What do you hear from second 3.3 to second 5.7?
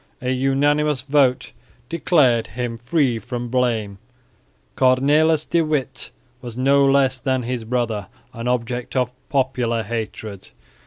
blame. Cornelis de